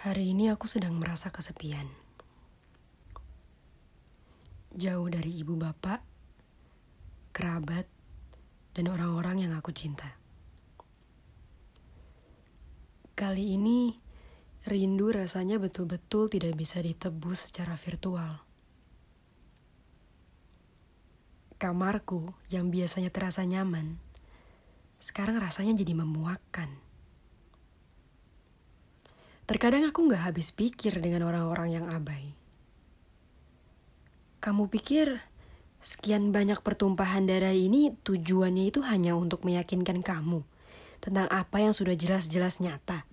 [0.00, 1.84] Hari ini aku sedang merasa kesepian.
[4.72, 6.00] Jauh dari ibu bapak,
[7.36, 7.84] kerabat,
[8.72, 10.16] dan orang-orang yang aku cinta.
[13.12, 13.92] Kali ini,
[14.64, 18.40] rindu rasanya betul-betul tidak bisa ditebus secara virtual.
[21.60, 24.00] Kamarku yang biasanya terasa nyaman,
[24.96, 26.88] sekarang rasanya jadi memuakkan.
[29.50, 32.38] Terkadang aku nggak habis pikir dengan orang-orang yang abai.
[34.38, 35.26] Kamu pikir
[35.82, 40.46] sekian banyak pertumpahan darah ini tujuannya itu hanya untuk meyakinkan kamu
[41.02, 43.09] tentang apa yang sudah jelas-jelas nyata?